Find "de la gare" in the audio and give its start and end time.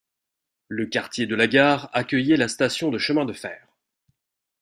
1.27-1.91